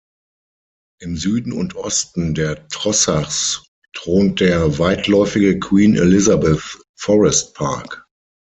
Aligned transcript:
Im 0.99 1.15
Süden 1.15 1.53
und 1.53 1.75
Osten 1.75 2.33
der 2.33 2.67
Trossachs 2.69 3.67
thront 3.93 4.39
der 4.39 4.79
weitläufige 4.79 5.59
Queen 5.59 5.95
Elizabeth 5.95 6.79
Forest 6.95 7.53
Park. 7.53 8.03